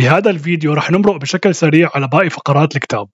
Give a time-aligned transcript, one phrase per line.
[0.00, 3.08] بهذا الفيديو رح نمرق بشكل سريع على باقي فقرات الكتاب.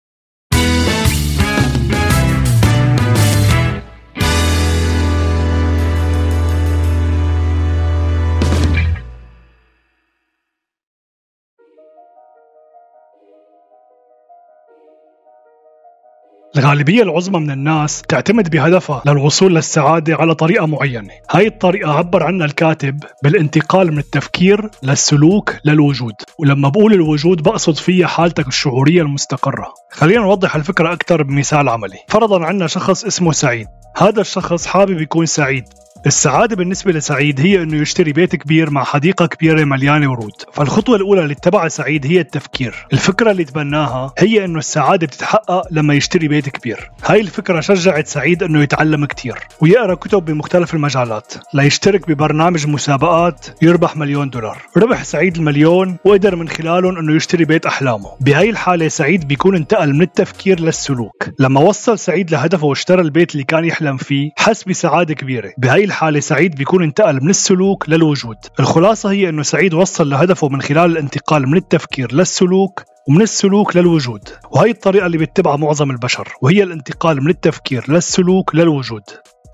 [16.57, 21.13] الغالبية العظمى من الناس تعتمد بهدفها للوصول للسعادة على طريقة معينة.
[21.31, 26.13] هاي الطريقة عبر عنها الكاتب بالانتقال من التفكير للسلوك للوجود.
[26.39, 29.73] ولما بقول الوجود بقصد فيها حالتك الشعورية المستقرة.
[29.91, 31.97] خلينا نوضح الفكرة أكثر بمثال عملي.
[32.07, 33.67] فرضا عنا شخص اسمه سعيد.
[33.97, 35.63] هذا الشخص حابب يكون سعيد.
[36.05, 41.21] السعادة بالنسبة لسعيد هي إنه يشتري بيت كبير مع حديقة كبيرة مليانة ورود، فالخطوة الأولى
[41.23, 46.49] اللي اتبعها سعيد هي التفكير، الفكرة اللي تبناها هي إنه السعادة بتتحقق لما يشتري بيت
[46.49, 53.47] كبير، هاي الفكرة شجعت سعيد إنه يتعلم كتير ويقرأ كتب بمختلف المجالات، ليشترك ببرنامج مسابقات
[53.61, 58.87] يربح مليون دولار، ربح سعيد المليون وقدر من خلالهم إنه يشتري بيت أحلامه، بهاي الحالة
[58.87, 63.97] سعيد بيكون انتقل من التفكير للسلوك، لما وصل سعيد لهدفه واشترى البيت اللي كان يحلم
[63.97, 68.37] فيه، حس بسعادة كبيرة، بهاي الحالة سعيد بيكون انتقل من السلوك للوجود.
[68.59, 74.29] الخلاصة هي أنه سعيد وصل لهدفه من خلال الانتقال من التفكير للسلوك ومن السلوك للوجود.
[74.51, 79.03] وهي الطريقة اللي بيتبعها معظم البشر وهي الانتقال من التفكير للسلوك للوجود.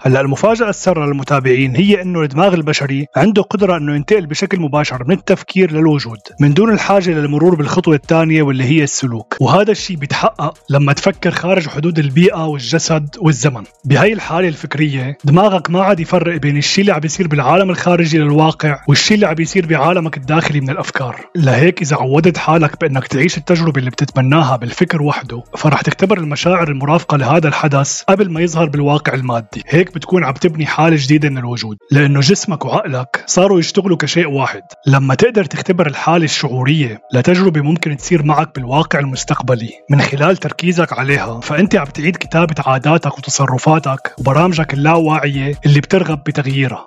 [0.01, 5.15] هلا المفاجأة السارة للمتابعين هي إنه الدماغ البشري عنده قدرة إنه ينتقل بشكل مباشر من
[5.15, 9.37] التفكير للوجود من دون الحاجة للمرور بالخطوة الثانية واللي هي السلوك.
[9.41, 13.63] وهذا الشيء بيتحقق لما تفكر خارج حدود البيئة والجسد والزمن.
[13.85, 18.79] بهاي الحالة الفكرية دماغك ما عاد يفرق بين الشيء اللي عم بيصير بالعالم الخارجي للواقع
[18.87, 21.25] والشيء اللي عم بيصير بعالمك الداخلي من الأفكار.
[21.35, 27.17] لهيك إذا عودت حالك بإنك تعيش التجربة اللي بتتمناها بالفكر وحده فرح تختبر المشاعر المرافقة
[27.17, 29.63] لهذا الحدث قبل ما يظهر بالواقع المادي.
[29.67, 31.77] هيك هيك بتكون عم تبني حالة جديدة من الوجود.
[31.91, 34.61] لأنه جسمك وعقلك صاروا يشتغلوا كشيء واحد.
[34.87, 39.69] لما تقدر تختبر الحالة الشعورية لتجربة ممكن تصير معك بالواقع المستقبلي.
[39.89, 46.85] من خلال تركيزك عليها فأنت عم تعيد كتابة عاداتك وتصرفاتك وبرامجك اللاواعية اللي بترغب بتغييرها.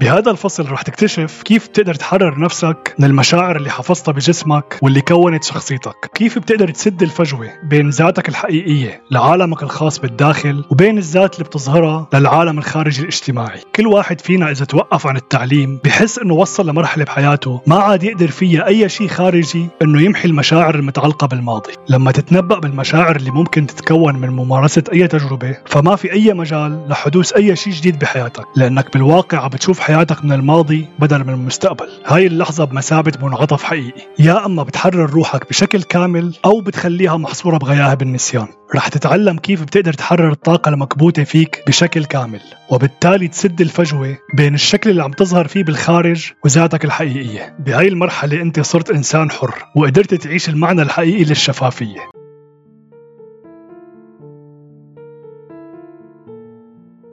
[0.00, 5.44] بهذا الفصل رح تكتشف كيف بتقدر تحرر نفسك من المشاعر اللي حفظتها بجسمك واللي كونت
[5.44, 6.10] شخصيتك.
[6.14, 12.58] كيف بتقدر تسد الفجوة بين ذاتك الحقيقية لعالمك الخاص بالداخل وبين الذات اللي بتظهرها للعالم
[12.58, 13.60] الخارجي الاجتماعي.
[13.76, 18.28] كل واحد فينا إذا توقف عن التعليم بحس إنه وصل لمرحلة بحياته ما عاد يقدر
[18.28, 21.72] فيها أي شيء خارجي إنه يمحي المشاعر المتعلقة بالماضي.
[21.88, 27.32] لما تتنبأ بالمشاعر اللي ممكن تتكون من ممارسة أي تجربة فما في أي مجال لحدوث
[27.32, 31.88] أي شيء جديد بحياتك لأنك بالواقع عم بتشوف حياتك من الماضي بدل من المستقبل.
[32.06, 34.02] هاي اللحظة بمثابة منعطف حقيقي.
[34.18, 38.46] يا أما بتحرر روحك بشكل كامل أو بتخليها محصورة بغياها بالنسيان.
[38.74, 42.40] رح تتعلم كيف بتقدر تحرر الطاقة المكبوتة فيك بشكل كامل
[42.70, 47.56] وبالتالي تسد الفجوة بين الشكل اللي عم تظهر فيه بالخارج وذاتك الحقيقية.
[47.58, 52.19] بهاي المرحلة أنت صرت إنسان حر وقدرت تعيش المعنى الحقيقي للشفافية.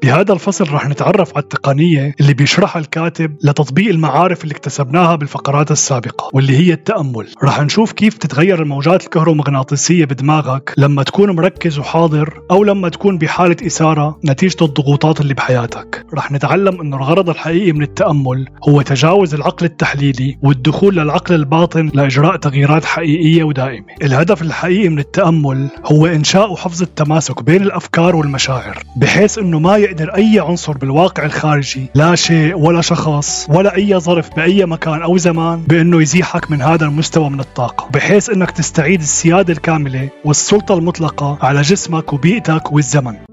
[0.07, 6.29] بهذا الفصل رح نتعرف على التقنية اللي بيشرحها الكاتب لتطبيق المعارف اللي اكتسبناها بالفقرات السابقة
[6.34, 7.28] واللي هي التأمل.
[7.44, 13.56] رح نشوف كيف تتغير الموجات الكهرومغناطيسية بدماغك لما تكون مركز وحاضر أو لما تكون بحالة
[13.66, 16.06] إثارة نتيجة الضغوطات اللي بحياتك.
[16.13, 22.35] رح نتعلم أنه الغرض الحقيقي من التأمل هو تجاوز العقل التحليلي والدخول للعقل الباطن لإجراء
[22.35, 23.85] تغييرات حقيقية ودائمة.
[24.03, 29.97] الهدف الحقيقي من التأمل هو إنشاء وحفظ التماسك بين الأفكار والمشاعر بحيث أنه ما يقدر
[30.03, 35.63] أي عنصر بالواقع الخارجي لا شيء ولا شخص ولا أي ظرف بأي مكان أو زمان
[35.68, 41.62] بأنه يزيحك من هذا المستوى من الطاقة بحيث أنك تستعيد السيادة الكاملة والسلطة المطلقة على
[41.62, 43.26] جسمك وبيئتك والزمن.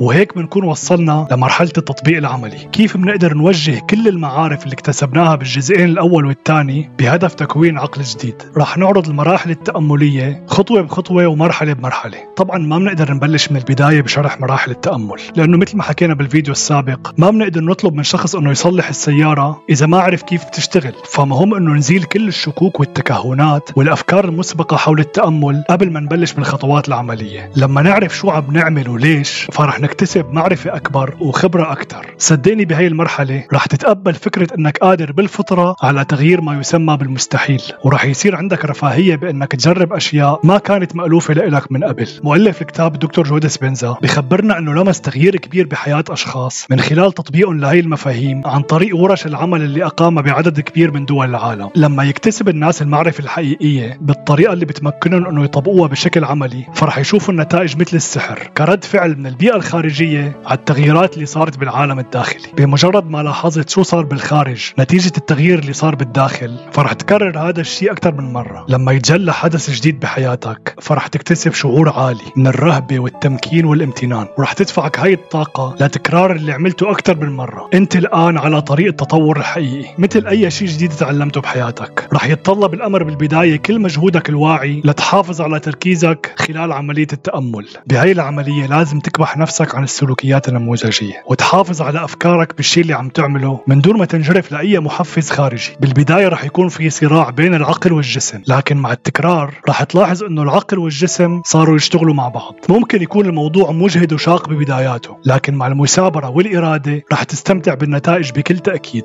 [0.00, 2.68] وهيك بنكون وصلنا لمرحلة التطبيق العملي.
[2.72, 8.78] كيف بنقدر نوجه كل المعارف اللي اكتسبناها بالجزئين الأول والثاني بهدف تكوين عقل جديد؟ رح
[8.78, 12.18] نعرض المراحل التأملية خطوة بخطوة ومرحلة بمرحلة.
[12.36, 17.12] طبعا ما بنقدر نبلش من البداية بشرح مراحل التأمل لأنه مثل ما حكينا بالفيديو السابق
[17.18, 20.92] ما بنقدر نطلب من شخص أنه يصلح السيارة إذا ما عرف كيف بتشتغل.
[21.04, 27.50] فمهم أنه نزيل كل الشكوك والتكهنات والأفكار المسبقة حول التأمل قبل ما نبلش بالخطوات العملية.
[27.56, 33.44] لما نعرف شو عم نعمل وليش فرح نكتسب معرفة أكبر وخبرة أكثر صدقني بهي المرحلة
[33.52, 39.16] رح تتقبل فكرة أنك قادر بالفطرة على تغيير ما يسمى بالمستحيل ورح يصير عندك رفاهية
[39.16, 42.08] بأنك تجرب أشياء ما كانت مألوفة لإلك من قبل.
[42.24, 47.60] مؤلف الكتاب الدكتور جودة سبنزا بخبرنا أنه لمس تغيير كبير بحياة أشخاص من خلال تطبيقهم
[47.60, 51.70] لهي المفاهيم عن طريق ورش العمل اللي أقامها بعدد كبير من دول العالم.
[51.76, 57.76] لما يكتسب الناس المعرفة الحقيقية بالطريقة اللي بتمكنهم أنه يطبقوها بشكل عملي فرح يشوفوا النتائج
[57.76, 58.50] مثل السحر.
[58.56, 62.48] كرد فعل من البيئة الخارجية الخارجية على التغييرات اللي صارت بالعالم الداخلي.
[62.56, 67.92] بمجرد ما لاحظت شو صار بالخارج نتيجة التغيير اللي صار بالداخل فرح تكرر هذا الشيء
[67.92, 68.66] أكثر من مرة.
[68.68, 74.26] لما يتجلى حدث جديد بحياتك فرح تكتسب شعور عالي من الرهبة والتمكين والامتنان.
[74.38, 77.70] ورح تدفعك هاي الطاقة لتكرار اللي عملته أكثر من مرة.
[77.74, 79.88] أنت الآن على طريق التطور الحقيقي.
[79.98, 85.60] مثل أي شيء جديد تعلمته بحياتك رح يتطلب الأمر بالبداية كل مجهودك الواعي لتحافظ على
[85.60, 87.68] تركيزك خلال عملية التأمل.
[87.86, 93.60] بهاي العملية لازم تكبح نفسك عن السلوكيات النموذجية وتحافظ على أفكارك بالشيء اللي عم تعمله
[93.66, 95.76] من دون ما تنجرف لأي محفز خارجي.
[95.80, 100.78] بالبداية رح يكون في صراع بين العقل والجسم لكن مع التكرار رح تلاحظ أنه العقل
[100.78, 102.54] والجسم صاروا يشتغلوا مع بعض.
[102.68, 109.04] ممكن يكون الموضوع مجهد وشاق ببداياته لكن مع المثابرة والإرادة رح تستمتع بالنتائج بكل تأكيد.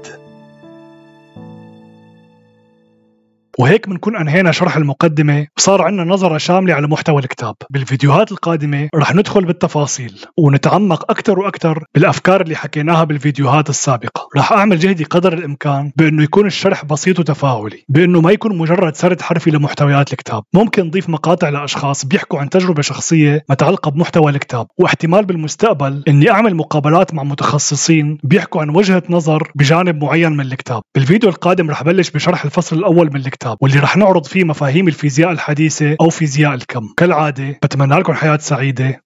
[3.60, 5.48] وهيك بنكون أنهينا شرح المقدمة.
[5.58, 7.56] وصار عندنا نظرة شاملة على محتوى الكتاب.
[7.70, 14.28] بالفيديوهات القادمة رح ندخل بالتفاصيل ونتعمق أكثر وأكثر بالأفكار اللي حكيناها بالفيديوهات السابقة.
[14.38, 19.22] رح أعمل جهدي قدر الإمكان بأنه يكون الشرح بسيط وتفاعلي بأنه ما يكون مجرد سرد
[19.22, 20.44] حرفي لمحتويات الكتاب.
[20.54, 26.56] ممكن نضيف مقاطع لأشخاص بيحكوا عن تجربة شخصية متعلقة بمحتوى الكتاب واحتمال بالمستقبل إني أعمل
[26.56, 30.82] مقابلات مع متخصصين بيحكوا عن وجهة نظر بجانب معين من الكتاب.
[30.96, 33.41] بالفيديو القادم رح بلش بشرح الفصل الأول من الكتاب.
[33.42, 36.94] الكتاب واللي رح نعرض فيه مفاهيم الفيزياء الحديثة أو فيزياء الكم.
[36.98, 39.04] كالعادة بتمنى لكم حياة سعيدة.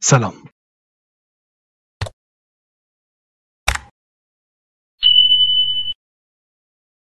[0.00, 0.32] سلام.